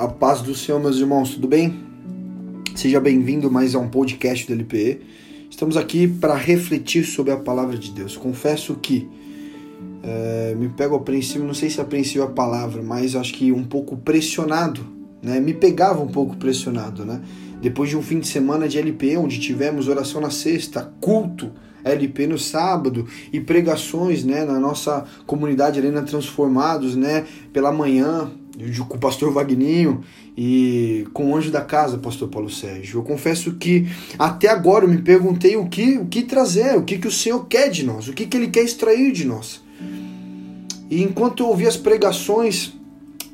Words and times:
A 0.00 0.08
paz 0.08 0.40
do 0.40 0.54
Senhor, 0.54 0.80
meus 0.80 0.96
irmãos, 0.96 1.34
tudo 1.34 1.46
bem? 1.46 1.78
Seja 2.74 2.98
bem-vindo 2.98 3.50
mais 3.50 3.74
a 3.74 3.78
um 3.78 3.86
podcast 3.86 4.46
do 4.46 4.54
LPE. 4.54 4.98
Estamos 5.50 5.76
aqui 5.76 6.08
para 6.08 6.34
refletir 6.34 7.04
sobre 7.04 7.34
a 7.34 7.36
palavra 7.36 7.76
de 7.76 7.90
Deus. 7.90 8.16
Confesso 8.16 8.76
que 8.76 9.06
é, 10.02 10.54
me 10.58 10.70
pego 10.70 10.96
apreensivo, 10.96 11.44
não 11.44 11.52
sei 11.52 11.68
se 11.68 11.82
apreensivo 11.82 12.24
a 12.24 12.28
palavra, 12.28 12.82
mas 12.82 13.14
acho 13.14 13.34
que 13.34 13.52
um 13.52 13.62
pouco 13.62 13.94
pressionado, 13.94 14.86
né? 15.22 15.38
Me 15.38 15.52
pegava 15.52 16.02
um 16.02 16.08
pouco 16.08 16.34
pressionado, 16.34 17.04
né? 17.04 17.20
Depois 17.60 17.90
de 17.90 17.96
um 17.98 18.00
fim 18.00 18.20
de 18.20 18.26
semana 18.26 18.66
de 18.66 18.78
LPE, 18.78 19.18
onde 19.18 19.38
tivemos 19.38 19.86
oração 19.86 20.18
na 20.18 20.30
sexta, 20.30 20.94
culto, 20.98 21.52
LP 21.84 22.26
no 22.26 22.38
sábado 22.38 23.06
e 23.30 23.38
pregações, 23.38 24.24
né, 24.24 24.46
na 24.46 24.58
nossa 24.58 25.04
comunidade 25.26 25.78
Arena 25.78 26.02
Transformados, 26.02 26.96
né, 26.96 27.26
pela 27.52 27.72
manhã, 27.72 28.30
com 28.88 28.96
o 28.96 29.00
pastor 29.00 29.32
Vagninho 29.32 30.02
e 30.36 31.06
com 31.12 31.30
o 31.30 31.36
anjo 31.36 31.50
da 31.50 31.62
casa, 31.62 31.98
pastor 31.98 32.28
Paulo 32.28 32.50
Sérgio. 32.50 32.98
Eu 32.98 33.02
confesso 33.02 33.54
que 33.54 33.86
até 34.18 34.48
agora 34.48 34.84
eu 34.84 34.88
me 34.88 35.02
perguntei 35.02 35.56
o 35.56 35.66
que, 35.66 35.98
o 35.98 36.06
que 36.06 36.22
trazer, 36.22 36.76
o 36.76 36.82
que, 36.82 36.98
que 36.98 37.08
o 37.08 37.10
Senhor 37.10 37.46
quer 37.46 37.70
de 37.70 37.84
nós, 37.84 38.08
o 38.08 38.12
que, 38.12 38.26
que 38.26 38.36
Ele 38.36 38.48
quer 38.48 38.62
extrair 38.62 39.12
de 39.12 39.24
nós. 39.24 39.62
E 40.90 41.02
enquanto 41.02 41.42
eu 41.42 41.48
ouvia 41.48 41.68
as 41.68 41.76
pregações 41.76 42.72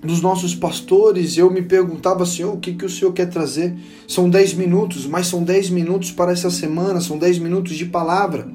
dos 0.03 0.20
nossos 0.20 0.55
pastores, 0.55 1.37
eu 1.37 1.51
me 1.51 1.62
perguntava, 1.62 2.25
Senhor, 2.25 2.55
o 2.55 2.59
que, 2.59 2.75
que 2.75 2.84
o 2.84 2.91
Senhor 2.91 3.12
quer 3.12 3.27
trazer? 3.27 3.75
São 4.06 4.29
10 4.29 4.55
minutos, 4.55 5.06
mas 5.06 5.27
são 5.27 5.43
10 5.43 5.70
minutos 5.70 6.12
para 6.12 6.33
essa 6.33 6.51
semana, 6.51 7.01
são 7.01 7.19
10 7.19 7.39
minutos 7.39 7.75
de 7.75 7.87
palavra. 7.87 8.47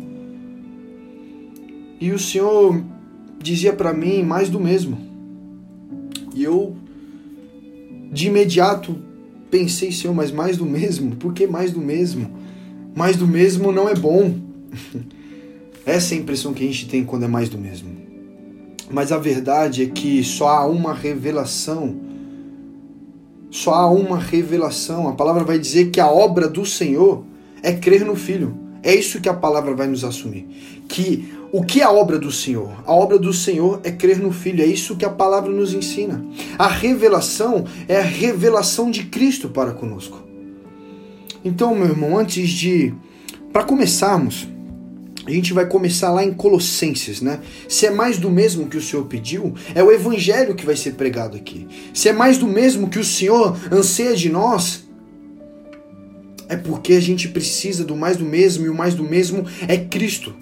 E 2.00 2.12
o 2.12 2.20
Senhor 2.20 2.82
dizia 3.42 3.74
para 3.74 3.92
mim 3.92 4.24
mais 4.24 4.50
do 4.50 4.60
mesmo 4.60 5.11
e 6.34 6.44
eu, 6.44 6.76
de 8.12 8.28
imediato, 8.28 8.96
pensei, 9.50 9.92
Senhor, 9.92 10.14
mas 10.14 10.32
mais 10.32 10.58
do 10.58 10.66
mesmo? 10.66 11.16
Por 11.16 11.34
que 11.34 11.46
mais 11.46 11.72
do 11.72 11.82
mesmo? 11.82 12.32
Mais 12.96 13.16
do 13.16 13.28
mesmo 13.28 13.72
não 13.72 13.88
é 13.88 13.96
bom. 13.96 14.36
Essa 15.86 16.14
é 16.14 16.18
a 16.18 16.22
impressão 16.22 16.54
que 16.54 16.64
a 16.64 16.68
gente 16.68 16.88
tem 16.88 17.04
quando 17.04 17.26
é 17.26 17.28
mais 17.28 17.50
do 17.50 17.58
mesmo. 17.58 17.90
Mas 18.90 19.12
a 19.12 19.18
verdade 19.18 19.84
é 19.84 19.86
que 19.88 20.24
só 20.24 20.50
há 20.50 20.66
uma 20.66 20.94
revelação. 20.94 21.96
Só 23.50 23.74
há 23.74 23.92
uma 23.92 24.18
revelação. 24.18 25.08
A 25.08 25.14
palavra 25.14 25.44
vai 25.44 25.58
dizer 25.58 25.90
que 25.90 26.00
a 26.00 26.10
obra 26.10 26.48
do 26.48 26.66
Senhor 26.66 27.24
é 27.64 27.74
crer 27.74 28.06
no 28.06 28.16
Filho. 28.16 28.58
É 28.84 28.94
isso 28.94 29.22
que 29.22 29.30
a 29.30 29.34
palavra 29.34 29.76
vai 29.76 29.88
nos 29.88 30.04
assumir. 30.04 30.48
Que 30.88 31.34
o 31.52 31.64
que 31.64 31.82
é 31.82 31.84
a 31.84 31.92
obra 31.92 32.18
do 32.18 32.32
Senhor? 32.32 32.72
A 32.86 32.94
obra 32.94 33.20
do 33.20 33.34
Senhor 33.34 33.82
é 33.84 33.92
crer 33.92 34.20
no 34.20 34.32
Filho, 34.32 34.64
é 34.64 34.66
isso 34.66 34.96
que 34.96 35.04
a 35.04 35.10
palavra 35.10 35.52
nos 35.52 35.74
ensina. 35.74 36.24
A 36.58 36.68
revelação 36.68 37.66
é 37.88 37.98
a 37.98 38.04
revelação 38.04 38.90
de 38.90 39.04
Cristo 39.04 39.50
para 39.50 39.74
conosco. 39.74 40.24
Então, 41.44 41.76
meu 41.76 41.88
irmão, 41.88 42.18
antes 42.18 42.50
de. 42.50 42.94
Para 43.52 43.66
começarmos, 43.66 44.48
a 45.26 45.32
gente 45.32 45.52
vai 45.52 45.66
começar 45.66 46.10
lá 46.12 46.24
em 46.24 46.34
Colossenses, 46.34 47.22
né? 47.22 47.42
Se 47.68 47.86
é 47.86 47.92
mais 47.92 48.18
do 48.18 48.32
mesmo 48.32 48.68
que 48.68 48.78
o 48.78 48.82
Senhor 48.82 49.06
pediu, 49.06 49.54
é 49.76 49.84
o 49.84 49.92
Evangelho 49.92 50.56
que 50.56 50.66
vai 50.66 50.78
ser 50.78 50.94
pregado 50.94 51.36
aqui. 51.36 51.68
Se 51.94 52.08
é 52.08 52.14
mais 52.14 52.38
do 52.38 52.48
mesmo 52.48 52.90
que 52.90 53.00
o 53.00 53.04
Senhor 53.04 53.58
anseia 53.70 54.16
de 54.16 54.30
nós, 54.30 54.88
é 56.48 56.56
porque 56.56 56.94
a 56.94 57.00
gente 57.00 57.28
precisa 57.28 57.84
do 57.84 57.96
mais 57.96 58.16
do 58.16 58.26
mesmo, 58.26 58.66
e 58.66 58.70
o 58.70 58.74
mais 58.74 58.96
do 58.96 59.04
mesmo 59.04 59.46
é 59.68 59.78
Cristo. 59.78 60.34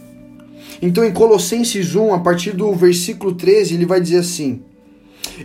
Então, 0.82 1.04
em 1.04 1.12
Colossenses 1.12 1.96
1, 1.96 2.14
a 2.14 2.20
partir 2.20 2.52
do 2.52 2.74
versículo 2.74 3.34
13, 3.34 3.74
ele 3.74 3.86
vai 3.86 4.00
dizer 4.00 4.20
assim: 4.20 4.62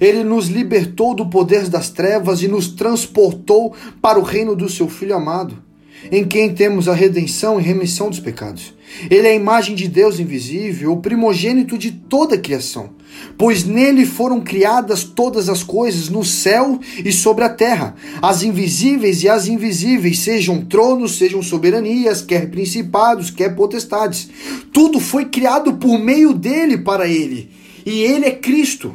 Ele 0.01 0.23
nos 0.23 0.49
libertou 0.49 1.15
do 1.15 1.27
poder 1.27 1.69
das 1.69 1.91
trevas 1.91 2.43
e 2.43 2.49
nos 2.49 2.69
transportou 2.69 3.75
para 4.01 4.19
o 4.19 4.23
reino 4.23 4.55
do 4.55 4.69
seu 4.69 4.89
Filho 4.89 5.17
amado, 5.17 5.64
em 6.11 6.25
quem 6.25 6.55
temos 6.55 6.89
a 6.89 6.95
redenção 6.95 7.61
e 7.61 7.63
remissão 7.63 8.11
dos 8.11 8.21
pecados. 8.21 8.75
Ele 9.11 9.27
é 9.27 9.33
a 9.33 9.35
imagem 9.35 9.75
de 9.75 9.89
Deus 9.89 10.21
invisível, 10.21 10.93
o 10.93 11.01
primogênito 11.01 11.77
de 11.77 11.91
toda 11.91 12.37
a 12.37 12.39
criação 12.39 12.91
pois 13.37 13.65
nele 13.65 14.07
foram 14.07 14.41
criadas 14.41 15.05
todas 15.05 15.49
as 15.49 15.63
coisas 15.63 16.09
no 16.09 16.25
céu 16.25 16.79
e 17.05 17.13
sobre 17.13 17.45
a 17.45 17.49
terra, 17.49 17.95
as 18.23 18.43
invisíveis 18.43 19.23
e 19.23 19.29
as 19.29 19.47
invisíveis, 19.47 20.21
sejam 20.21 20.65
tronos, 20.65 21.17
sejam 21.17 21.43
soberanias, 21.43 22.23
quer 22.23 22.51
principados, 22.51 23.31
quer 23.31 23.55
potestades. 23.55 24.29
Tudo 24.73 25.01
foi 25.01 25.27
criado 25.27 25.75
por 25.75 25.99
meio 25.99 26.33
dele 26.33 26.79
para 26.79 27.09
ele, 27.09 27.51
e 27.85 28.03
ele 28.03 28.27
é 28.27 28.31
Cristo. 28.31 28.95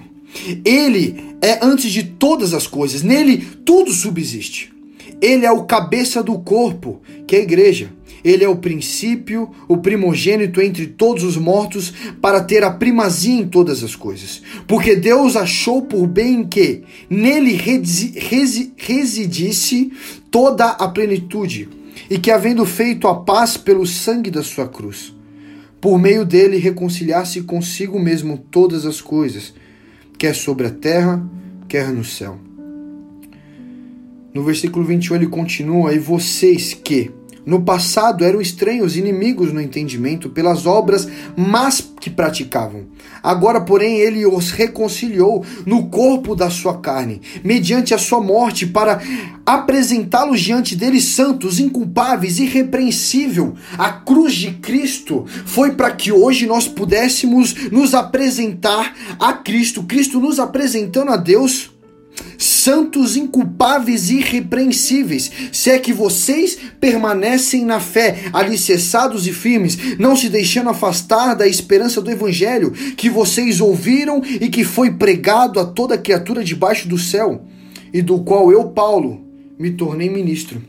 Ele 0.63 1.35
é 1.41 1.59
antes 1.66 1.91
de 1.91 2.03
todas 2.03 2.53
as 2.53 2.67
coisas, 2.67 3.01
nele 3.01 3.45
tudo 3.66 3.91
subsiste. 3.91 4.72
Ele 5.22 5.46
é 5.46 5.52
o 5.52 5.66
cabeça 5.66 6.24
do 6.24 6.40
corpo, 6.40 7.02
que 7.28 7.35
é 7.35 7.40
a 7.40 7.44
igreja. 7.44 7.91
Ele 8.24 8.44
é 8.44 8.50
o 8.50 8.57
princípio, 8.57 9.50
o 9.68 9.78
primogênito 9.78 10.62
entre 10.62 10.88
todos 10.88 11.24
os 11.24 11.38
mortos, 11.38 11.94
para 12.22 12.41
ter 12.41 12.63
a 12.63 12.72
primazia 12.72 13.40
em 13.40 13.47
todas 13.47 13.84
as 13.84 13.96
coisas. 13.96 14.41
Porque 14.68 14.96
Deus 14.96 15.35
achou 15.35 15.81
por 15.81 16.06
bem 16.08 16.44
que 16.44 16.84
nele 17.09 17.58
residisse 18.78 19.91
toda 20.29 20.66
a 20.66 20.88
plenitude, 20.88 21.69
e 22.09 22.18
que, 22.18 22.31
havendo 22.31 22.66
feito 22.66 23.08
a 23.08 23.16
paz 23.16 23.56
pelo 23.56 23.85
sangue 23.85 24.31
da 24.31 24.41
sua 24.41 24.68
cruz, 24.68 25.13
por 25.79 25.97
meio 26.00 26.25
dele 26.25 26.58
reconciliasse 26.58 27.41
consigo 27.41 28.00
mesmo 28.00 28.38
todas 28.38 28.85
as 28.85 29.00
coisas, 29.00 29.53
quer 30.18 30.35
sobre 30.35 30.68
a 30.68 30.72
terra, 30.72 31.24
quer 31.68 31.90
no 31.90 32.03
céu. 32.03 32.48
No 34.39 34.45
versículo 34.45 34.85
21 34.85 35.17
ele 35.17 35.27
continua: 35.27 35.94
E 35.94 36.00
vocês 36.00 36.73
que 36.73 37.11
no 37.45 37.61
passado 37.61 38.23
eram 38.23 38.39
estranhos, 38.39 38.95
inimigos 38.95 39.51
no 39.51 39.59
entendimento, 39.59 40.29
pelas 40.29 40.66
obras 40.66 41.09
más 41.35 41.81
que 42.00 42.09
praticavam. 42.09 42.85
Agora, 43.22 43.59
porém, 43.59 43.97
ele 43.97 44.25
os 44.25 44.51
reconciliou 44.51 45.44
no 45.66 45.88
corpo 45.89 46.38
da 46.38 46.49
sua 46.49 46.78
carne, 46.78 47.19
mediante 47.44 47.94
a 47.94 47.97
sua 47.97 48.22
morte, 48.22 48.66
para 48.66 49.01
apresentá-los 49.45 50.39
diante 50.39 50.73
dele 50.73 51.01
santos, 51.01 51.59
inculpáveis, 51.59 52.39
irrepreensível. 52.39 53.55
A 53.78 53.91
cruz 53.91 54.35
de 54.35 54.51
Cristo 54.51 55.25
foi 55.45 55.73
para 55.73 55.91
que 55.91 56.13
hoje 56.13 56.47
nós 56.47 56.66
pudéssemos 56.66 57.69
nos 57.72 57.94
apresentar 57.94 58.95
a 59.19 59.33
Cristo, 59.33 59.83
Cristo 59.83 60.22
nos 60.22 60.39
apresentando 60.39 61.11
a 61.11 61.17
Deus 61.17 61.72
santos, 62.38 63.16
inculpáveis 63.16 64.09
e 64.09 64.18
irrepreensíveis, 64.18 65.31
se 65.52 65.69
é 65.69 65.80
que 65.80 65.94
vocês 65.94 66.57
permanecem 66.80 67.66
na 67.66 67.80
fé, 67.80 68.30
alicerçados 68.34 69.28
e 69.28 69.34
firmes, 69.34 69.97
não 69.97 70.16
se 70.16 70.29
deixando 70.29 70.69
afastar 70.69 71.35
da 71.35 71.47
esperança 71.47 72.02
do 72.02 72.12
evangelho 72.12 72.72
que 72.72 73.09
vocês 73.09 73.59
ouviram 73.62 74.22
e 74.24 74.50
que 74.50 74.63
foi 74.63 74.91
pregado 74.91 75.59
a 75.59 75.66
toda 75.66 75.97
criatura 75.97 76.44
debaixo 76.44 76.88
do 76.88 76.97
céu, 76.97 77.46
e 77.91 78.02
do 78.02 78.19
qual 78.19 78.52
eu, 78.52 78.66
Paulo, 78.69 79.25
me 79.58 79.72
tornei 79.72 80.09
ministro. 80.09 80.62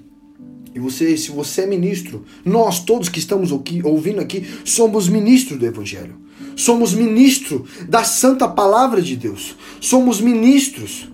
E 0.74 0.78
você, 0.78 1.16
se 1.16 1.30
você 1.30 1.62
é 1.62 1.66
ministro, 1.66 2.24
nós 2.44 2.80
todos 2.80 3.08
que 3.08 3.18
estamos 3.18 3.52
aqui, 3.52 3.82
ouvindo 3.84 4.20
aqui, 4.20 4.46
somos 4.64 5.08
ministros 5.08 5.58
do 5.58 5.66
evangelho. 5.66 6.16
Somos 6.56 6.94
ministro 6.94 7.64
da 7.88 8.04
santa 8.04 8.46
palavra 8.46 9.02
de 9.02 9.16
Deus. 9.16 9.56
Somos 9.80 10.20
ministros 10.20 11.08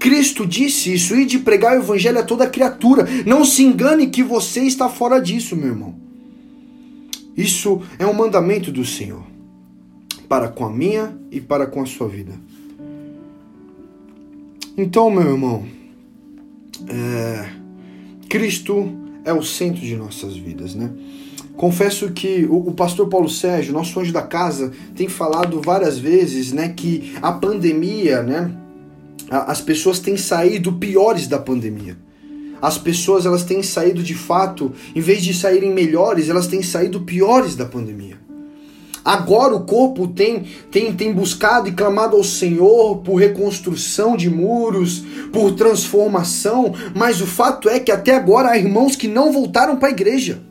Cristo 0.00 0.46
disse 0.46 0.94
isso, 0.94 1.14
e 1.14 1.26
de 1.26 1.38
pregar 1.38 1.76
o 1.76 1.82
evangelho 1.82 2.18
a 2.18 2.22
toda 2.22 2.48
criatura. 2.48 3.06
Não 3.26 3.44
se 3.44 3.62
engane 3.62 4.06
que 4.06 4.22
você 4.22 4.62
está 4.62 4.88
fora 4.88 5.20
disso, 5.20 5.54
meu 5.54 5.68
irmão. 5.68 5.94
Isso 7.36 7.82
é 7.98 8.06
um 8.06 8.14
mandamento 8.14 8.72
do 8.72 8.84
Senhor, 8.84 9.22
para 10.26 10.48
com 10.48 10.64
a 10.64 10.70
minha 10.70 11.16
e 11.30 11.38
para 11.38 11.66
com 11.66 11.82
a 11.82 11.86
sua 11.86 12.08
vida. 12.08 12.32
Então, 14.76 15.10
meu 15.10 15.32
irmão, 15.32 15.66
é, 16.88 17.50
Cristo 18.26 18.90
é 19.22 19.34
o 19.34 19.42
centro 19.42 19.82
de 19.82 19.96
nossas 19.96 20.34
vidas, 20.34 20.74
né? 20.74 20.90
Confesso 21.56 22.10
que 22.12 22.46
o, 22.46 22.68
o, 22.68 22.72
pastor 22.72 23.06
Paulo 23.08 23.28
Sérgio, 23.28 23.74
nosso 23.74 24.00
anjo 24.00 24.14
da 24.14 24.22
casa, 24.22 24.72
tem 24.96 25.08
falado 25.08 25.60
várias 25.60 25.98
vezes, 25.98 26.52
né, 26.52 26.70
que 26.70 27.12
a 27.20 27.30
pandemia, 27.32 28.22
né, 28.22 28.50
as 29.30 29.60
pessoas 29.60 30.00
têm 30.00 30.16
saído 30.16 30.72
piores 30.72 31.28
da 31.28 31.38
pandemia. 31.38 31.96
As 32.60 32.76
pessoas 32.76 33.24
elas 33.24 33.44
têm 33.44 33.62
saído 33.62 34.02
de 34.02 34.14
fato, 34.14 34.72
em 34.94 35.00
vez 35.00 35.22
de 35.22 35.32
saírem 35.32 35.72
melhores, 35.72 36.28
elas 36.28 36.46
têm 36.46 36.62
saído 36.62 37.00
piores 37.00 37.54
da 37.56 37.64
pandemia. 37.64 38.18
Agora 39.02 39.54
o 39.54 39.64
corpo 39.64 40.08
tem, 40.08 40.44
tem, 40.70 40.92
tem 40.92 41.12
buscado 41.12 41.68
e 41.68 41.72
clamado 41.72 42.16
ao 42.16 42.24
Senhor 42.24 42.98
por 42.98 43.14
reconstrução 43.14 44.14
de 44.14 44.28
muros, 44.28 45.02
por 45.32 45.52
transformação, 45.52 46.74
mas 46.94 47.22
o 47.22 47.26
fato 47.26 47.68
é 47.68 47.80
que 47.80 47.90
até 47.90 48.14
agora 48.14 48.50
há 48.50 48.58
irmãos 48.58 48.96
que 48.96 49.08
não 49.08 49.32
voltaram 49.32 49.76
para 49.76 49.88
a 49.88 49.92
igreja. 49.92 50.42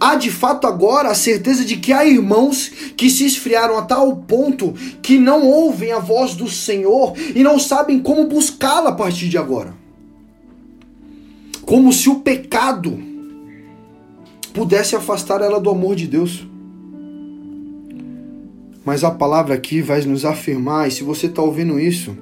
Há 0.00 0.14
de 0.16 0.30
fato 0.30 0.66
agora 0.66 1.10
a 1.10 1.14
certeza 1.14 1.64
de 1.64 1.76
que 1.76 1.92
há 1.92 2.04
irmãos 2.04 2.70
que 2.96 3.10
se 3.10 3.24
esfriaram 3.24 3.76
a 3.76 3.82
tal 3.82 4.16
ponto 4.16 4.72
que 5.02 5.18
não 5.18 5.46
ouvem 5.46 5.92
a 5.92 5.98
voz 5.98 6.34
do 6.34 6.48
Senhor 6.48 7.14
e 7.34 7.42
não 7.42 7.58
sabem 7.58 8.00
como 8.00 8.26
buscá-la 8.26 8.90
a 8.90 8.94
partir 8.94 9.28
de 9.28 9.38
agora. 9.38 9.74
Como 11.64 11.92
se 11.92 12.08
o 12.10 12.16
pecado 12.16 12.98
pudesse 14.52 14.94
afastar 14.94 15.40
ela 15.40 15.60
do 15.60 15.68
amor 15.68 15.96
de 15.96 16.06
Deus. 16.06 16.46
Mas 18.84 19.02
a 19.02 19.10
palavra 19.10 19.54
aqui 19.54 19.82
vai 19.82 20.00
nos 20.02 20.24
afirmar, 20.24 20.86
e 20.86 20.90
se 20.90 21.02
você 21.02 21.26
está 21.26 21.42
ouvindo 21.42 21.80
isso, 21.80 22.16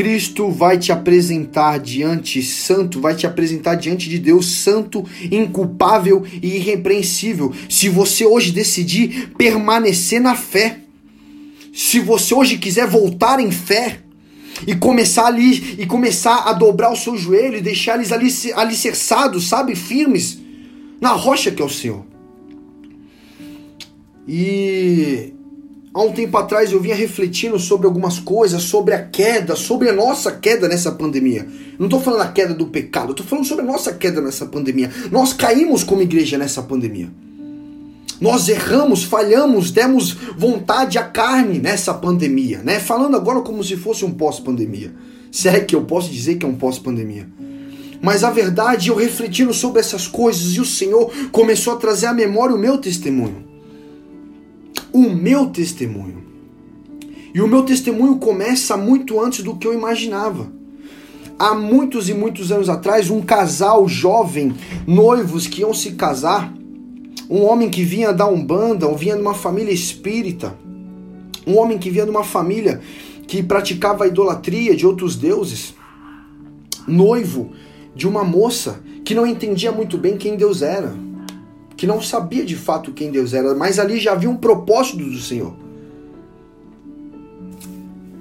Cristo 0.00 0.50
vai 0.50 0.78
te 0.78 0.90
apresentar 0.90 1.78
diante 1.78 2.42
santo, 2.42 3.02
vai 3.02 3.14
te 3.14 3.26
apresentar 3.26 3.74
diante 3.74 4.08
de 4.08 4.18
Deus 4.18 4.46
santo, 4.46 5.04
inculpável 5.30 6.24
e 6.42 6.56
irrepreensível. 6.56 7.52
Se 7.68 7.90
você 7.90 8.24
hoje 8.24 8.50
decidir 8.50 9.30
permanecer 9.36 10.18
na 10.18 10.34
fé, 10.34 10.78
se 11.70 12.00
você 12.00 12.34
hoje 12.34 12.56
quiser 12.56 12.86
voltar 12.86 13.40
em 13.40 13.52
fé 13.52 14.00
e 14.66 14.74
começar 14.74 15.26
ali 15.26 15.76
e 15.78 15.84
começar 15.84 16.48
a 16.48 16.54
dobrar 16.54 16.90
o 16.90 16.96
seu 16.96 17.14
joelho 17.14 17.58
e 17.58 17.60
deixar 17.60 17.96
eles 17.96 18.10
ali 18.10 18.32
alicerçados, 18.54 19.48
sabe, 19.48 19.74
firmes 19.74 20.40
na 20.98 21.10
rocha 21.10 21.50
que 21.50 21.60
é 21.60 21.64
o 21.64 21.68
Senhor. 21.68 22.06
E 24.26 25.34
há 25.92 26.02
um 26.02 26.12
tempo 26.12 26.36
atrás 26.36 26.72
eu 26.72 26.80
vinha 26.80 26.94
refletindo 26.94 27.58
sobre 27.58 27.86
algumas 27.86 28.18
coisas, 28.18 28.62
sobre 28.62 28.94
a 28.94 29.02
queda, 29.02 29.56
sobre 29.56 29.88
a 29.88 29.92
nossa 29.92 30.32
queda 30.32 30.68
nessa 30.68 30.92
pandemia. 30.92 31.46
Não 31.78 31.86
estou 31.86 32.00
falando 32.00 32.22
a 32.22 32.28
queda 32.28 32.54
do 32.54 32.66
pecado, 32.66 33.10
estou 33.10 33.26
falando 33.26 33.46
sobre 33.46 33.64
a 33.64 33.66
nossa 33.66 33.92
queda 33.92 34.20
nessa 34.20 34.46
pandemia. 34.46 34.90
Nós 35.10 35.32
caímos 35.32 35.82
como 35.84 36.02
igreja 36.02 36.38
nessa 36.38 36.62
pandemia. 36.62 37.10
Nós 38.20 38.48
erramos, 38.48 39.02
falhamos, 39.02 39.70
demos 39.70 40.12
vontade 40.36 40.98
à 40.98 41.02
carne 41.02 41.58
nessa 41.58 41.94
pandemia, 41.94 42.60
né? 42.62 42.78
Falando 42.78 43.16
agora 43.16 43.40
como 43.40 43.64
se 43.64 43.76
fosse 43.76 44.04
um 44.04 44.10
pós-pandemia. 44.10 44.92
Se 45.32 45.48
é 45.48 45.60
que 45.60 45.74
eu 45.74 45.84
posso 45.84 46.10
dizer 46.10 46.36
que 46.36 46.44
é 46.44 46.48
um 46.48 46.54
pós-pandemia. 46.54 47.26
Mas 48.02 48.22
a 48.22 48.30
verdade, 48.30 48.88
eu 48.88 48.94
refletindo 48.94 49.54
sobre 49.54 49.80
essas 49.80 50.06
coisas 50.06 50.54
e 50.54 50.60
o 50.60 50.66
Senhor 50.66 51.10
começou 51.32 51.72
a 51.72 51.76
trazer 51.76 52.06
à 52.06 52.12
memória 52.12 52.54
o 52.54 52.58
meu 52.58 52.76
testemunho. 52.78 53.49
O 54.92 55.08
meu 55.08 55.46
testemunho. 55.46 56.24
E 57.32 57.40
o 57.40 57.46
meu 57.46 57.62
testemunho 57.62 58.16
começa 58.16 58.76
muito 58.76 59.20
antes 59.20 59.44
do 59.44 59.56
que 59.56 59.66
eu 59.66 59.72
imaginava. 59.72 60.50
Há 61.38 61.54
muitos 61.54 62.08
e 62.08 62.14
muitos 62.14 62.50
anos 62.50 62.68
atrás, 62.68 63.08
um 63.08 63.22
casal 63.22 63.88
jovem, 63.88 64.52
noivos 64.86 65.46
que 65.46 65.60
iam 65.60 65.72
se 65.72 65.92
casar, 65.92 66.52
um 67.30 67.44
homem 67.44 67.70
que 67.70 67.84
vinha 67.84 68.12
da 68.12 68.26
Umbanda, 68.26 68.86
ou 68.86 68.96
vinha 68.96 69.14
de 69.14 69.22
uma 69.22 69.32
família 69.32 69.72
espírita, 69.72 70.54
um 71.46 71.56
homem 71.56 71.78
que 71.78 71.88
vinha 71.88 72.04
de 72.04 72.10
uma 72.10 72.24
família 72.24 72.80
que 73.26 73.42
praticava 73.42 74.04
a 74.04 74.08
idolatria 74.08 74.74
de 74.74 74.84
outros 74.84 75.14
deuses, 75.14 75.72
noivo 76.86 77.52
de 77.94 78.08
uma 78.08 78.24
moça 78.24 78.80
que 79.04 79.14
não 79.14 79.26
entendia 79.26 79.70
muito 79.70 79.96
bem 79.96 80.16
quem 80.16 80.36
Deus 80.36 80.62
era, 80.62 80.92
que 81.80 81.86
não 81.86 82.02
sabia 82.02 82.44
de 82.44 82.56
fato 82.56 82.92
quem 82.92 83.10
Deus 83.10 83.32
era, 83.32 83.54
mas 83.54 83.78
ali 83.78 83.98
já 83.98 84.12
havia 84.12 84.28
um 84.28 84.36
propósito 84.36 84.98
do 84.98 85.16
Senhor. 85.16 85.54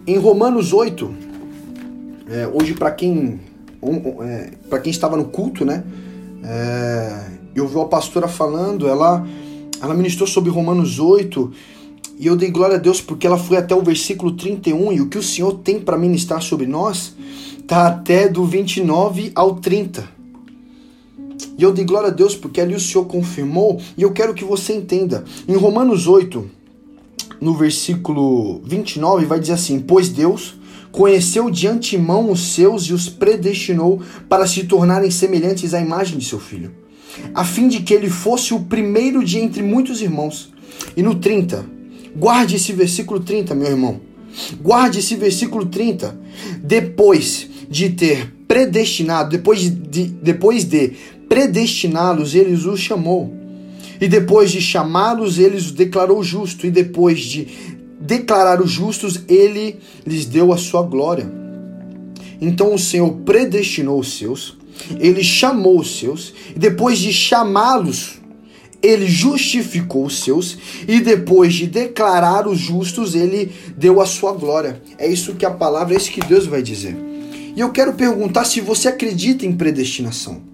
Em 0.07 0.17
Romanos 0.17 0.71
8, 0.71 1.13
é, 2.29 2.47
hoje 2.47 2.73
para 2.73 2.89
quem 2.91 3.38
é, 4.21 4.51
para 4.69 4.79
quem 4.79 4.89
estava 4.89 5.17
no 5.17 5.25
culto, 5.25 5.65
né? 5.65 5.83
É, 6.41 7.25
eu 7.53 7.67
vi 7.67 7.77
a 7.77 7.83
pastora 7.83 8.29
falando, 8.29 8.88
ela 8.88 9.27
ela 9.81 9.94
ministrou 9.94 10.25
sobre 10.25 10.50
Romanos 10.50 10.97
8 10.97 11.51
e 12.17 12.27
eu 12.27 12.38
dei 12.38 12.50
glória 12.51 12.77
a 12.77 12.79
Deus 12.79 13.01
porque 13.01 13.27
ela 13.27 13.38
foi 13.38 13.57
até 13.57 13.75
o 13.75 13.81
versículo 13.81 14.38
31 14.38 14.94
e 14.94 15.01
o 15.01 15.09
que 15.09 15.17
o 15.17 15.23
Senhor 15.23 15.51
tem 15.55 15.81
para 15.81 15.97
ministrar 15.97 16.41
sobre 16.41 16.65
nós 16.65 17.13
tá 17.67 17.88
até 17.88 18.29
do 18.29 18.45
29 18.45 19.33
ao 19.35 19.57
30. 19.57 20.19
E 21.59 21.63
eu 21.63 21.73
dei 21.73 21.83
glória 21.83 22.07
a 22.07 22.11
Deus 22.11 22.38
porque 22.38 22.61
ali 22.61 22.73
o 22.73 22.79
Senhor 22.79 23.03
confirmou, 23.03 23.81
e 23.97 24.01
eu 24.01 24.13
quero 24.13 24.33
que 24.33 24.45
você 24.45 24.71
entenda. 24.73 25.25
Em 25.45 25.57
Romanos 25.57 26.07
8, 26.07 26.50
no 27.41 27.53
versículo 27.53 28.61
29, 28.63 29.25
vai 29.25 29.41
dizer 29.41 29.53
assim: 29.53 29.77
Pois 29.77 30.07
Deus 30.07 30.57
conheceu 30.89 31.51
de 31.51 31.67
antemão 31.67 32.31
os 32.31 32.53
seus 32.53 32.83
e 32.83 32.94
os 32.94 33.09
predestinou 33.09 34.01
para 34.29 34.47
se 34.47 34.63
tornarem 34.63 35.11
semelhantes 35.11 35.73
à 35.73 35.81
imagem 35.81 36.17
de 36.17 36.23
seu 36.23 36.39
filho, 36.39 36.71
a 37.35 37.44
fim 37.44 37.67
de 37.67 37.81
que 37.81 37.94
ele 37.94 38.09
fosse 38.09 38.53
o 38.53 38.62
primeiro 38.62 39.21
de 39.21 39.38
entre 39.38 39.62
muitos 39.62 40.01
irmãos. 40.01 40.53
E 40.95 41.03
no 41.03 41.15
30, 41.15 41.65
guarde 42.15 42.55
esse 42.55 42.71
versículo 42.71 43.19
30, 43.19 43.53
meu 43.53 43.67
irmão. 43.67 44.00
Guarde 44.62 45.00
esse 45.00 45.15
versículo 45.15 45.65
30. 45.65 46.17
Depois 46.63 47.50
de 47.69 47.89
ter 47.89 48.33
predestinado, 48.47 49.29
depois 49.29 49.59
de, 49.59 49.69
de 49.69 50.03
depois 50.05 50.63
de 50.63 50.94
predestiná-los, 51.29 52.35
ele 52.35 52.53
os 52.53 52.79
chamou. 52.79 53.31
E 54.01 54.07
depois 54.07 54.51
de 54.51 54.59
chamá-los, 54.59 55.37
ele 55.37 55.55
os 55.55 55.71
declarou 55.71 56.23
justo. 56.23 56.65
E 56.65 56.71
depois 56.71 57.19
de 57.19 57.47
declarar 57.99 58.61
os 58.61 58.71
justos, 58.71 59.21
ele 59.27 59.77
lhes 60.05 60.25
deu 60.25 60.51
a 60.51 60.57
sua 60.57 60.81
glória. 60.81 61.31
Então 62.41 62.73
o 62.73 62.79
Senhor 62.79 63.11
predestinou 63.25 63.99
os 63.99 64.17
seus, 64.17 64.57
ele 64.99 65.23
chamou 65.23 65.79
os 65.79 65.99
seus, 65.99 66.33
e 66.55 66.59
depois 66.59 66.99
de 66.99 67.11
chamá-los, 67.11 68.17
ele 68.81 69.07
justificou 69.07 70.05
os 70.05 70.23
seus, 70.23 70.57
e 70.87 71.01
depois 71.01 71.53
de 71.53 71.67
declarar 71.67 72.47
os 72.47 72.57
justos, 72.57 73.13
ele 73.13 73.51
deu 73.75 74.01
a 74.01 74.05
sua 74.05 74.31
glória. 74.31 74.81
É 74.97 75.05
isso 75.05 75.35
que 75.35 75.45
a 75.45 75.51
palavra, 75.51 75.93
é 75.93 75.97
isso 75.97 76.11
que 76.11 76.21
Deus 76.21 76.45
vai 76.45 76.61
dizer. 76.61 76.95
E 77.55 77.59
eu 77.59 77.71
quero 77.71 77.93
perguntar 77.93 78.45
se 78.45 78.61
você 78.61 78.87
acredita 78.87 79.45
em 79.45 79.51
predestinação. 79.51 80.49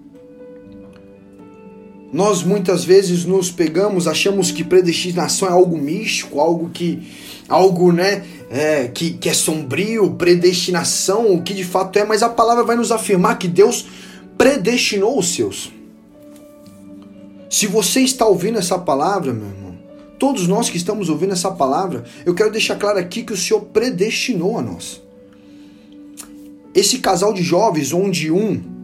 Nós 2.12 2.42
muitas 2.42 2.84
vezes 2.84 3.24
nos 3.24 3.50
pegamos, 3.50 4.06
achamos 4.06 4.50
que 4.50 4.62
predestinação 4.62 5.48
é 5.48 5.52
algo 5.52 5.76
místico, 5.76 6.40
algo 6.40 6.70
que, 6.70 7.02
algo, 7.48 7.92
né, 7.92 8.24
é, 8.48 8.88
que, 8.88 9.12
que 9.14 9.28
é 9.28 9.34
sombrio, 9.34 10.14
predestinação, 10.14 11.34
o 11.34 11.42
que 11.42 11.52
de 11.52 11.64
fato 11.64 11.98
é, 11.98 12.04
mas 12.04 12.22
a 12.22 12.28
palavra 12.28 12.62
vai 12.62 12.76
nos 12.76 12.92
afirmar 12.92 13.38
que 13.38 13.48
Deus 13.48 13.86
predestinou 14.38 15.18
os 15.18 15.34
seus. 15.34 15.72
Se 17.50 17.66
você 17.66 18.00
está 18.00 18.26
ouvindo 18.26 18.58
essa 18.58 18.78
palavra, 18.78 19.32
meu 19.32 19.48
irmão, 19.48 19.78
todos 20.18 20.46
nós 20.46 20.70
que 20.70 20.76
estamos 20.76 21.08
ouvindo 21.08 21.32
essa 21.32 21.50
palavra, 21.50 22.04
eu 22.24 22.34
quero 22.34 22.52
deixar 22.52 22.76
claro 22.76 22.98
aqui 22.98 23.22
que 23.22 23.32
o 23.32 23.36
Senhor 23.36 23.62
predestinou 23.62 24.58
a 24.58 24.62
nós. 24.62 25.02
Esse 26.74 26.98
casal 26.98 27.32
de 27.32 27.42
jovens, 27.42 27.92
onde 27.92 28.30
um 28.30 28.75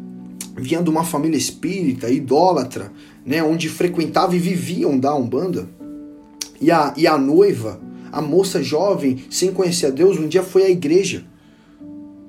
vinha 0.63 0.83
de 0.83 0.89
uma 0.89 1.05
família 1.05 1.37
espírita, 1.37 2.09
idólatra, 2.09 2.93
né, 3.27 3.43
onde 3.43 3.69
frequentava 3.69 4.37
e 4.37 4.39
viviam 4.39 4.99
da 4.99 5.15
Umbanda, 5.15 5.69
e 6.61 6.71
a, 6.71 6.95
e 6.97 7.07
a 7.07 7.19
noiva, 7.19 7.81
a 8.13 8.23
moça 8.23 8.63
jovem, 8.63 9.25
sem 9.29 9.53
conhecer 9.53 9.87
a 9.87 9.91
Deus, 9.91 10.19
um 10.19 10.29
dia 10.29 10.43
foi 10.43 10.63
à 10.63 10.71
igreja. 10.71 11.25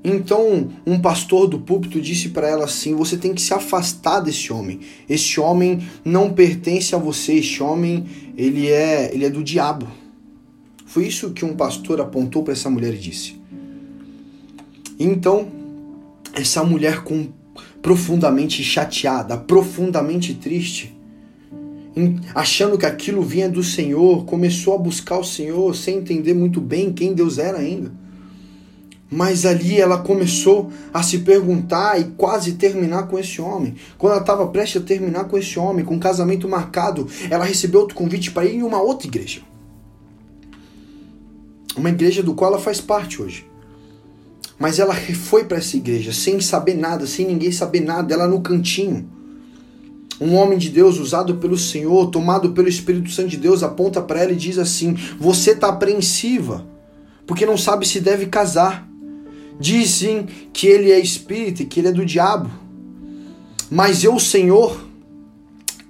Então, 0.04 0.70
um 0.86 1.00
pastor 1.00 1.48
do 1.48 1.60
púlpito 1.60 2.02
disse 2.02 2.30
para 2.30 2.50
ela 2.50 2.66
assim: 2.66 2.94
Você 2.96 3.16
tem 3.16 3.34
que 3.34 3.42
se 3.42 3.54
afastar 3.54 4.20
desse 4.20 4.52
homem. 4.52 4.82
Esse 5.08 5.40
homem 5.40 5.88
não 6.04 6.34
pertence 6.34 6.94
a 6.94 6.98
você. 6.98 7.36
Esse 7.36 7.64
homem, 7.64 8.06
ele 8.36 8.68
é, 8.68 9.14
ele 9.14 9.24
é 9.24 9.30
do 9.30 9.42
diabo. 9.42 9.88
Foi 10.86 11.08
isso 11.08 11.32
que 11.32 11.46
um 11.46 11.56
pastor 11.56 12.02
apontou 12.02 12.44
para 12.44 12.52
essa 12.52 12.70
mulher 12.70 12.94
e 12.94 12.98
disse. 12.98 13.40
Então, 15.00 15.48
essa 16.34 16.64
mulher 16.64 17.04
com 17.04 17.28
profundamente 17.82 18.64
chateada, 18.64 19.38
profundamente 19.38 20.34
triste, 20.34 20.96
achando 22.34 22.78
que 22.78 22.86
aquilo 22.86 23.22
vinha 23.22 23.50
do 23.50 23.64
Senhor, 23.64 24.26
começou 24.26 24.74
a 24.76 24.78
buscar 24.78 25.18
o 25.18 25.24
Senhor 25.24 25.76
sem 25.76 25.98
entender 25.98 26.34
muito 26.34 26.60
bem 26.60 26.92
quem 26.92 27.14
Deus 27.14 27.38
era 27.38 27.60
ainda. 27.60 27.92
Mas 29.12 29.46
ali 29.46 29.80
ela 29.80 30.00
começou 30.00 30.72
a 30.92 31.04
se 31.04 31.20
perguntar 31.20 32.02
e 32.02 32.06
quase 32.18 32.54
terminar 32.54 33.08
com 33.08 33.20
esse 33.20 33.40
homem. 33.40 33.76
Quando 33.96 34.14
ela 34.14 34.22
estava 34.22 34.48
prestes 34.48 34.82
a 34.82 34.86
terminar 34.86 35.26
com 35.26 35.38
esse 35.38 35.60
homem, 35.60 35.86
com 35.86 35.94
um 35.94 36.00
casamento 36.00 36.50
marcado, 36.50 37.08
ela 37.30 37.46
recebeu 37.46 37.82
outro 37.82 37.96
convite 37.96 38.32
para 38.32 38.46
ir 38.46 38.56
em 38.56 38.64
uma 38.64 38.82
outra 38.82 39.06
igreja. 39.06 39.42
Uma 41.78 41.90
igreja 41.90 42.24
do 42.24 42.34
qual 42.34 42.54
ela 42.54 42.62
faz 42.62 42.82
parte 42.82 43.22
hoje. 43.22 43.46
Mas 44.64 44.80
ela 44.80 44.96
foi 44.96 45.44
para 45.44 45.58
essa 45.58 45.76
igreja 45.76 46.14
sem 46.14 46.40
saber 46.40 46.76
nada, 46.76 47.06
sem 47.06 47.28
ninguém 47.28 47.52
saber 47.52 47.82
nada, 47.82 48.14
ela 48.14 48.26
no 48.26 48.40
cantinho. 48.40 49.10
Um 50.22 50.36
homem 50.36 50.58
de 50.58 50.70
Deus 50.70 51.00
usado 51.00 51.36
pelo 51.36 51.58
Senhor, 51.58 52.10
tomado 52.10 52.54
pelo 52.54 52.70
Espírito 52.70 53.12
Santo 53.12 53.28
de 53.28 53.36
Deus, 53.36 53.62
aponta 53.62 54.02
para 54.02 54.22
ela 54.22 54.32
e 54.32 54.38
diz 54.38 54.58
assim: 54.58 54.96
Você 55.20 55.52
está 55.52 55.68
apreensiva, 55.68 56.66
porque 57.28 57.46
não 57.46 57.58
sabe 57.58 57.86
se 57.86 58.00
deve 58.00 58.28
casar. 58.28 58.88
Dizem 59.60 60.28
que 60.54 60.66
ele 60.66 60.94
é 60.94 60.98
espírita 60.98 61.64
e 61.64 61.66
que 61.66 61.82
ele 61.82 61.90
é 61.90 61.92
do 61.92 62.06
diabo. 62.06 62.50
Mas 63.70 64.06
eu, 64.06 64.18
Senhor, 64.18 64.82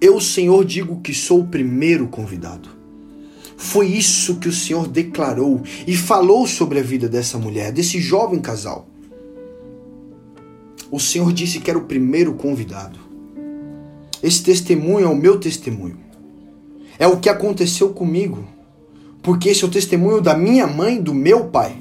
Eu, 0.01 0.19
Senhor, 0.19 0.65
digo 0.65 0.99
que 0.99 1.13
sou 1.13 1.41
o 1.41 1.47
primeiro 1.47 2.07
convidado. 2.07 2.69
Foi 3.63 3.87
isso 3.87 4.35
que 4.35 4.49
o 4.49 4.51
Senhor 4.51 4.89
declarou 4.89 5.61
e 5.87 5.95
falou 5.95 6.45
sobre 6.45 6.79
a 6.79 6.83
vida 6.83 7.07
dessa 7.07 7.37
mulher, 7.37 7.71
desse 7.71 7.97
jovem 8.01 8.41
casal. 8.41 8.85
O 10.91 10.99
Senhor 10.99 11.31
disse 11.31 11.61
que 11.61 11.69
era 11.69 11.79
o 11.79 11.85
primeiro 11.85 12.33
convidado. 12.33 12.99
Esse 14.21 14.43
testemunho 14.43 15.05
é 15.05 15.09
o 15.09 15.15
meu 15.15 15.39
testemunho. 15.39 15.97
É 16.99 17.07
o 17.07 17.17
que 17.17 17.29
aconteceu 17.29 17.93
comigo. 17.93 18.45
Porque 19.21 19.47
esse 19.47 19.63
é 19.63 19.67
o 19.67 19.71
testemunho 19.71 20.19
da 20.19 20.37
minha 20.37 20.67
mãe, 20.67 21.01
do 21.01 21.13
meu 21.13 21.45
pai. 21.45 21.77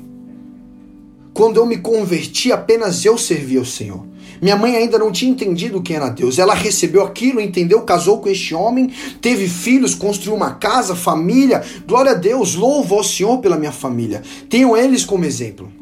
Quando 1.34 1.56
eu 1.56 1.66
me 1.66 1.78
converti, 1.78 2.52
apenas 2.52 3.04
eu 3.04 3.18
servia 3.18 3.58
ao 3.58 3.66
Senhor. 3.66 4.06
Minha 4.42 4.56
mãe 4.56 4.74
ainda 4.74 4.98
não 4.98 5.12
tinha 5.12 5.30
entendido 5.30 5.80
quem 5.80 5.94
era 5.94 6.08
Deus. 6.08 6.36
Ela 6.36 6.52
recebeu 6.52 7.04
aquilo, 7.04 7.40
entendeu, 7.40 7.82
casou 7.82 8.18
com 8.18 8.28
este 8.28 8.52
homem, 8.52 8.90
teve 9.20 9.46
filhos, 9.48 9.94
construiu 9.94 10.34
uma 10.34 10.54
casa, 10.54 10.96
família. 10.96 11.62
Glória 11.86 12.10
a 12.10 12.16
Deus, 12.16 12.56
louvo 12.56 12.96
ao 12.96 13.04
Senhor 13.04 13.38
pela 13.38 13.56
minha 13.56 13.70
família. 13.70 14.20
Tenho 14.50 14.76
eles 14.76 15.04
como 15.04 15.24
exemplo. 15.24 15.72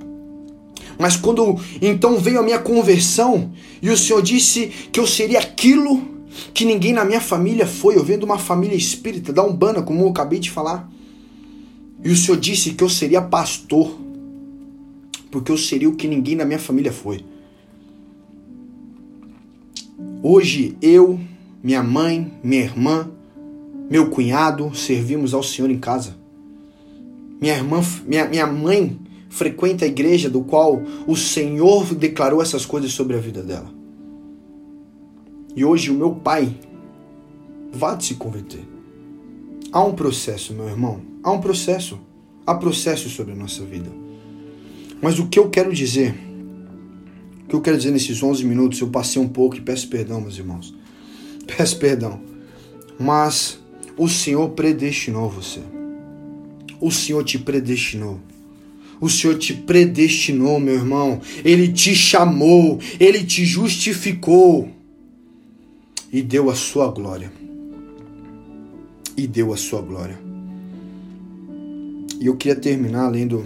Mas 0.98 1.16
quando 1.16 1.58
então 1.80 2.18
veio 2.18 2.38
a 2.38 2.42
minha 2.42 2.58
conversão 2.58 3.50
e 3.80 3.88
o 3.88 3.96
Senhor 3.96 4.20
disse 4.20 4.66
que 4.92 5.00
eu 5.00 5.06
seria 5.06 5.38
aquilo 5.38 6.02
que 6.52 6.66
ninguém 6.66 6.92
na 6.92 7.02
minha 7.02 7.20
família 7.20 7.66
foi, 7.66 7.96
eu 7.96 8.04
venho 8.04 8.18
de 8.18 8.26
uma 8.26 8.38
família 8.38 8.76
espírita, 8.76 9.32
da 9.32 9.42
Umbanda, 9.42 9.80
como 9.80 10.02
eu 10.02 10.08
acabei 10.10 10.38
de 10.38 10.50
falar. 10.50 10.86
E 12.04 12.10
o 12.10 12.16
Senhor 12.16 12.38
disse 12.38 12.72
que 12.72 12.84
eu 12.84 12.90
seria 12.90 13.22
pastor, 13.22 13.98
porque 15.30 15.50
eu 15.50 15.56
seria 15.56 15.88
o 15.88 15.96
que 15.96 16.06
ninguém 16.06 16.36
na 16.36 16.44
minha 16.44 16.58
família 16.58 16.92
foi. 16.92 17.24
Hoje 20.22 20.76
eu, 20.82 21.18
minha 21.62 21.82
mãe, 21.82 22.30
minha 22.44 22.62
irmã, 22.62 23.10
meu 23.90 24.10
cunhado 24.10 24.74
servimos 24.74 25.32
ao 25.32 25.42
Senhor 25.42 25.70
em 25.70 25.78
casa. 25.78 26.14
Minha 27.40 27.56
irmã, 27.56 27.80
minha, 28.06 28.28
minha 28.28 28.46
mãe 28.46 28.98
frequenta 29.30 29.86
a 29.86 29.88
igreja 29.88 30.28
do 30.28 30.42
qual 30.42 30.82
o 31.06 31.16
Senhor 31.16 31.94
declarou 31.94 32.42
essas 32.42 32.66
coisas 32.66 32.92
sobre 32.92 33.16
a 33.16 33.18
vida 33.18 33.42
dela. 33.42 33.70
E 35.56 35.64
hoje 35.64 35.90
o 35.90 35.94
meu 35.94 36.14
pai 36.14 36.54
vai 37.72 37.98
se 38.00 38.14
converter. 38.14 38.68
Há 39.72 39.82
um 39.82 39.94
processo, 39.94 40.52
meu 40.52 40.68
irmão. 40.68 41.00
Há 41.22 41.30
um 41.32 41.40
processo. 41.40 41.98
Há 42.46 42.54
processo 42.54 43.08
sobre 43.08 43.32
a 43.32 43.36
nossa 43.36 43.64
vida. 43.64 43.90
Mas 45.00 45.18
o 45.18 45.28
que 45.28 45.38
eu 45.38 45.48
quero 45.48 45.72
dizer 45.72 46.14
que 47.50 47.56
eu 47.56 47.60
quero 47.60 47.76
dizer 47.76 47.90
nesses 47.90 48.22
11 48.22 48.44
minutos, 48.44 48.80
eu 48.80 48.86
passei 48.88 49.20
um 49.20 49.28
pouco 49.28 49.56
e 49.56 49.60
peço 49.60 49.88
perdão, 49.88 50.20
meus 50.20 50.38
irmãos. 50.38 50.72
Peço 51.44 51.78
perdão. 51.78 52.20
Mas 52.96 53.58
o 53.96 54.08
Senhor 54.08 54.50
predestinou 54.50 55.28
você. 55.28 55.58
O 56.80 56.92
Senhor 56.92 57.24
te 57.24 57.40
predestinou. 57.40 58.20
O 59.00 59.08
Senhor 59.08 59.36
te 59.36 59.52
predestinou, 59.52 60.60
meu 60.60 60.74
irmão. 60.74 61.20
Ele 61.44 61.66
te 61.66 61.92
chamou, 61.92 62.78
ele 63.00 63.24
te 63.24 63.44
justificou 63.44 64.70
e 66.12 66.22
deu 66.22 66.50
a 66.50 66.54
sua 66.54 66.86
glória. 66.86 67.32
E 69.16 69.26
deu 69.26 69.52
a 69.52 69.56
sua 69.56 69.82
glória. 69.82 70.20
E 72.20 72.26
eu 72.26 72.36
queria 72.36 72.54
terminar 72.54 73.08
lendo 73.08 73.44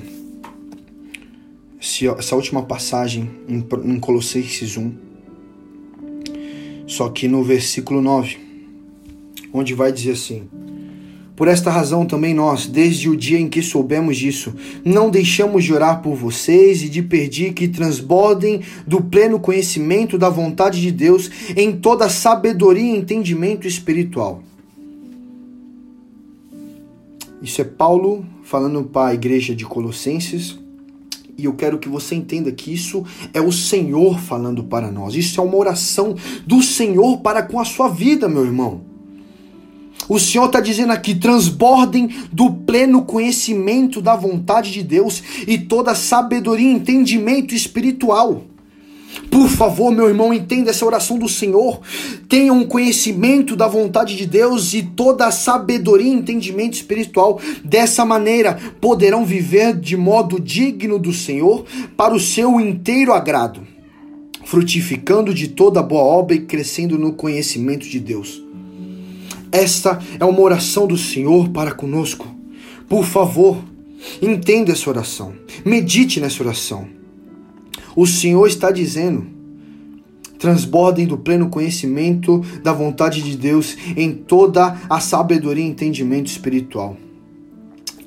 essa 2.19 2.35
última 2.35 2.62
passagem 2.62 3.31
em 3.47 4.00
Colossenses 4.00 4.79
1, 4.79 4.93
só 6.87 7.11
que 7.11 7.29
no 7.29 7.45
versículo 7.45 8.00
9, 8.00 8.38
onde 9.53 9.75
vai 9.75 9.93
dizer 9.93 10.12
assim: 10.12 10.49
Por 11.37 11.47
esta 11.47 11.71
razão 11.71 12.07
também 12.07 12.33
nós, 12.33 12.67
desde 12.67 13.11
o 13.11 13.14
dia 13.14 13.38
em 13.38 13.50
que 13.50 13.61
soubemos 13.61 14.17
disso, 14.17 14.55
não 14.83 15.11
deixamos 15.11 15.62
de 15.62 15.75
orar 15.75 16.00
por 16.00 16.14
vocês 16.14 16.83
e 16.83 16.88
de 16.88 17.03
pedir 17.03 17.53
que 17.53 17.69
transbordem 17.69 18.62
do 18.87 19.03
pleno 19.03 19.38
conhecimento 19.38 20.17
da 20.17 20.31
vontade 20.31 20.81
de 20.81 20.91
Deus 20.91 21.31
em 21.55 21.76
toda 21.76 22.09
sabedoria 22.09 22.95
e 22.95 22.97
entendimento 22.97 23.69
espiritual. 23.69 24.43
Isso 27.43 27.61
é 27.61 27.64
Paulo 27.64 28.25
falando 28.43 28.85
para 28.85 29.11
a 29.11 29.14
igreja 29.14 29.55
de 29.55 29.67
Colossenses 29.67 30.63
e 31.37 31.45
eu 31.45 31.55
quero 31.55 31.79
que 31.79 31.88
você 31.88 32.14
entenda 32.14 32.53
que 32.53 32.73
isso 32.73 33.05
é 33.33 33.41
o 33.41 33.53
Senhor 33.53 34.21
falando 34.21 34.64
para 34.64 34.91
nós. 34.91 35.14
Isso 35.14 35.41
é 35.41 35.45
uma 35.45 35.57
oração 35.57 36.14
do 36.47 36.62
Senhor 36.62 37.19
para 37.19 37.43
com 37.43 37.59
a 37.59 37.64
sua 37.64 37.88
vida, 37.88 38.29
meu 38.29 38.45
irmão. 38.45 38.83
O 40.09 40.19
Senhor 40.19 40.47
está 40.47 40.61
dizendo 40.61 40.93
aqui: 40.93 41.14
transbordem 41.14 42.09
do 42.33 42.53
pleno 42.53 43.03
conhecimento 43.03 44.00
da 44.00 44.14
vontade 44.14 44.73
de 44.73 44.83
Deus 44.83 45.23
e 45.47 45.59
toda 45.59 45.95
sabedoria 45.95 46.71
e 46.71 46.75
entendimento 46.75 47.55
espiritual. 47.55 48.45
Por 49.30 49.49
favor, 49.49 49.92
meu 49.92 50.09
irmão, 50.09 50.33
entenda 50.33 50.71
essa 50.71 50.85
oração 50.85 51.18
do 51.18 51.28
Senhor. 51.28 51.80
Tenha 52.28 52.52
um 52.52 52.64
conhecimento 52.64 53.56
da 53.56 53.66
vontade 53.66 54.16
de 54.16 54.26
Deus 54.26 54.75
e 54.75 54.83
toda 54.83 55.26
a 55.26 55.30
sabedoria 55.30 56.06
e 56.06 56.14
entendimento 56.14 56.75
espiritual. 56.75 57.40
Dessa 57.64 58.04
maneira, 58.04 58.59
poderão 58.80 59.25
viver 59.25 59.78
de 59.78 59.97
modo 59.97 60.40
digno 60.40 60.99
do 60.99 61.12
Senhor 61.12 61.64
para 61.97 62.14
o 62.14 62.21
seu 62.21 62.61
inteiro 62.61 63.12
agrado, 63.12 63.61
frutificando 64.44 65.33
de 65.33 65.49
toda 65.49 65.83
boa 65.83 66.02
obra 66.02 66.37
e 66.37 66.40
crescendo 66.40 66.99
no 66.99 67.12
conhecimento 67.12 67.88
de 67.88 68.00
Deus. 68.00 68.42
Esta 69.50 70.00
é 70.18 70.25
uma 70.25 70.40
oração 70.40 70.87
do 70.87 70.99
Senhor 70.99 71.49
para 71.50 71.73
conosco. 71.73 72.26
Por 72.88 73.04
favor, 73.04 73.62
entenda 74.21 74.73
essa 74.73 74.90
oração. 74.90 75.33
Medite 75.64 76.21
nessa 76.21 76.42
oração. 76.42 77.03
O 77.97 78.07
Senhor 78.07 78.47
está 78.47 78.71
dizendo: 78.71 79.27
transbordem 80.39 81.07
do 81.07 81.17
pleno 81.17 81.49
conhecimento 81.49 82.41
da 82.63 82.73
vontade 82.73 83.23
de 83.23 83.37
Deus 83.37 83.77
em 83.97 84.13
toda 84.13 84.79
a 84.89 85.01
sabedoria 85.01 85.65
e 85.65 85.69
entendimento 85.69 86.27
espiritual. 86.27 86.97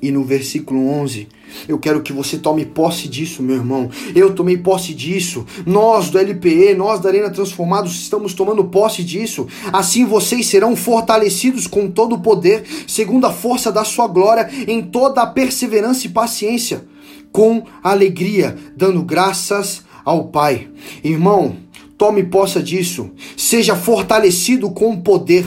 E 0.00 0.12
no 0.12 0.22
versículo 0.22 0.88
11, 0.88 1.26
eu 1.66 1.76
quero 1.76 2.00
que 2.02 2.12
você 2.12 2.38
tome 2.38 2.64
posse 2.64 3.08
disso, 3.08 3.42
meu 3.42 3.56
irmão. 3.56 3.90
Eu 4.14 4.32
tomei 4.32 4.56
posse 4.56 4.94
disso. 4.94 5.44
Nós 5.66 6.08
do 6.08 6.18
LPE, 6.18 6.74
nós 6.74 7.00
da 7.00 7.08
Arena 7.08 7.30
Transformados, 7.30 7.92
estamos 8.00 8.32
tomando 8.32 8.62
posse 8.62 9.02
disso. 9.02 9.48
Assim 9.72 10.04
vocês 10.04 10.46
serão 10.46 10.76
fortalecidos 10.76 11.66
com 11.66 11.90
todo 11.90 12.14
o 12.14 12.20
poder, 12.20 12.62
segundo 12.86 13.26
a 13.26 13.32
força 13.32 13.72
da 13.72 13.84
sua 13.84 14.06
glória, 14.06 14.48
em 14.68 14.80
toda 14.82 15.22
a 15.22 15.26
perseverança 15.26 16.06
e 16.06 16.10
paciência 16.10 16.86
com 17.32 17.64
alegria, 17.82 18.56
dando 18.76 19.02
graças 19.02 19.84
ao 20.04 20.28
Pai. 20.28 20.68
Irmão, 21.04 21.56
tome 21.96 22.24
posse 22.24 22.62
disso. 22.62 23.10
Seja 23.36 23.76
fortalecido 23.76 24.70
com 24.70 25.00
poder. 25.00 25.46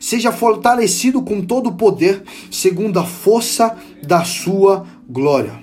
Seja 0.00 0.32
fortalecido 0.32 1.22
com 1.22 1.40
todo 1.42 1.68
o 1.68 1.74
poder, 1.74 2.24
segundo 2.50 2.98
a 2.98 3.04
força 3.04 3.76
da 4.02 4.24
sua 4.24 4.84
glória. 5.08 5.62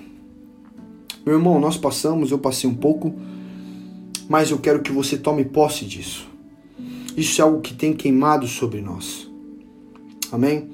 Meu 1.26 1.34
irmão, 1.34 1.60
nós 1.60 1.76
passamos, 1.76 2.30
eu 2.30 2.38
passei 2.38 2.68
um 2.68 2.74
pouco, 2.74 3.14
mas 4.28 4.50
eu 4.50 4.58
quero 4.58 4.80
que 4.80 4.90
você 4.90 5.18
tome 5.18 5.44
posse 5.44 5.84
disso. 5.84 6.26
Isso 7.14 7.40
é 7.40 7.44
algo 7.44 7.60
que 7.60 7.74
tem 7.74 7.92
queimado 7.92 8.46
sobre 8.46 8.80
nós. 8.80 9.30
Amém? 10.32 10.68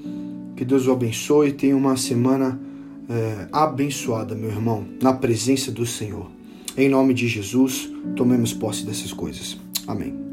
Que 0.54 0.64
Deus 0.64 0.86
o 0.86 0.92
abençoe 0.92 1.52
tenha 1.52 1.76
uma 1.76 1.96
semana 1.96 2.60
é, 3.08 3.48
abençoada, 3.52 4.34
meu 4.34 4.50
irmão, 4.50 4.86
na 5.02 5.12
presença 5.12 5.70
do 5.70 5.86
Senhor. 5.86 6.30
Em 6.76 6.88
nome 6.88 7.14
de 7.14 7.26
Jesus, 7.26 7.90
tomemos 8.16 8.52
posse 8.52 8.84
dessas 8.84 9.12
coisas. 9.12 9.56
Amém. 9.86 10.25